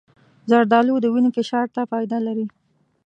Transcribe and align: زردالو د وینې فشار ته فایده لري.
زردالو 0.49 0.95
د 1.01 1.05
وینې 1.13 1.29
فشار 1.37 1.67
ته 1.75 1.81
فایده 1.91 2.17
لري. 2.27 2.47